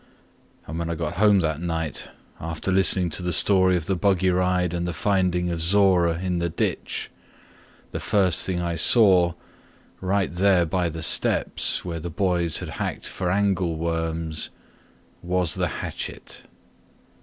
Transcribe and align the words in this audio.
And 0.65 0.79
when 0.79 0.89
I 0.89 0.95
got 0.95 1.17
home 1.21 1.41
that 1.41 1.61
night, 1.61 2.07
(After 2.39 2.71
listening 2.71 3.11
to 3.11 3.21
the 3.21 3.31
story 3.31 3.77
of 3.77 3.85
the 3.85 3.95
buggy 3.95 4.31
ride, 4.31 4.73
And 4.73 4.87
the 4.87 4.93
finding 4.93 5.51
of 5.51 5.61
Zora 5.61 6.17
in 6.17 6.39
the 6.39 6.49
ditch,) 6.49 7.11
The 7.91 7.99
first 7.99 8.43
thing 8.43 8.59
I 8.59 8.73
saw, 8.73 9.35
right 9.99 10.33
there 10.33 10.65
by 10.65 10.89
the 10.89 11.03
steps, 11.03 11.85
Where 11.85 11.99
the 11.99 12.09
boys 12.09 12.57
had 12.57 12.69
hacked 12.81 13.05
for 13.05 13.29
angle 13.29 13.75
worms, 13.75 14.49
Was 15.21 15.53
the 15.53 15.67
hatchet! 15.67 16.41